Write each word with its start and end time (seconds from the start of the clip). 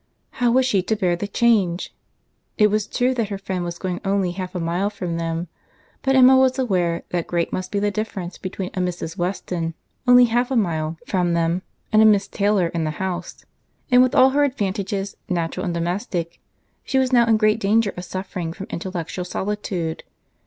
How 0.31 0.49
was 0.49 0.65
she 0.65 0.81
to 0.81 0.95
bear 0.95 1.15
the 1.15 1.27
change?—It 1.27 2.71
was 2.71 2.87
true 2.87 3.13
that 3.13 3.29
her 3.29 3.37
friend 3.37 3.63
was 3.63 3.77
going 3.77 4.01
only 4.03 4.31
half 4.31 4.55
a 4.55 4.59
mile 4.59 4.89
from 4.89 5.17
them; 5.17 5.47
but 6.01 6.15
Emma 6.15 6.35
was 6.35 6.57
aware 6.57 7.03
that 7.11 7.27
great 7.27 7.53
must 7.53 7.71
be 7.71 7.77
the 7.77 7.91
difference 7.91 8.39
between 8.39 8.69
a 8.73 8.79
Mrs. 8.79 9.15
Weston, 9.15 9.75
only 10.07 10.25
half 10.25 10.49
a 10.49 10.55
mile 10.55 10.97
from 11.05 11.35
them, 11.35 11.61
and 11.93 12.01
a 12.01 12.05
Miss 12.05 12.27
Taylor 12.27 12.69
in 12.69 12.83
the 12.83 12.89
house; 12.97 13.45
and 13.91 14.01
with 14.01 14.15
all 14.15 14.31
her 14.31 14.43
advantages, 14.43 15.17
natural 15.29 15.65
and 15.67 15.75
domestic, 15.75 16.39
she 16.83 16.97
was 16.97 17.13
now 17.13 17.27
in 17.27 17.37
great 17.37 17.59
danger 17.59 17.93
of 17.95 18.03
suffering 18.03 18.53
from 18.53 18.65
intellectual 18.71 19.23
solitude. 19.23 20.03